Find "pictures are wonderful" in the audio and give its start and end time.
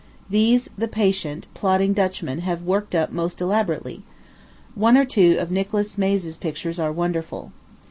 6.37-7.51